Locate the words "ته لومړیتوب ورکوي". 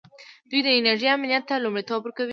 1.49-2.29